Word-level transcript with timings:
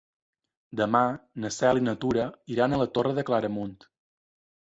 Demà 0.79 1.01
na 1.43 1.51
Cel 1.57 1.81
i 1.81 1.83
na 1.89 1.93
Tura 2.05 2.25
iran 2.55 2.73
a 2.73 2.79
la 2.85 2.89
Torre 2.95 3.13
de 3.19 3.27
Claramunt. 3.27 3.77